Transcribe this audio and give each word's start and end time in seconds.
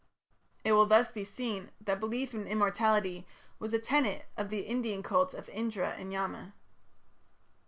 It 0.63 0.71
will 0.71 0.87
thus 0.87 1.11
be 1.11 1.23
seen 1.23 1.69
that 1.79 1.99
belief 1.99 2.33
in 2.33 2.47
immortality 2.47 3.27
was 3.59 3.71
a 3.71 3.77
tenet 3.77 4.25
of 4.35 4.49
the 4.49 4.61
Indian 4.61 5.03
cults 5.03 5.35
of 5.35 5.47
Indra 5.49 5.91
and 5.91 6.11
Yama. 6.11 6.55